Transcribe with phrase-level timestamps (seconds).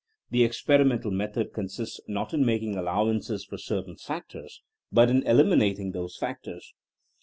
[0.31, 6.17] The experimental method consists not in making allowances for certain factors, but in eliminating those
[6.17, 6.73] factors.